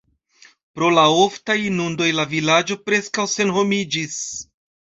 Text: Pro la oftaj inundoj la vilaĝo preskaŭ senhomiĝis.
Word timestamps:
Pro 0.77 0.87
la 0.95 1.03
oftaj 1.25 1.57
inundoj 1.65 2.09
la 2.21 2.27
vilaĝo 2.33 2.79
preskaŭ 2.89 3.29
senhomiĝis. 3.37 4.21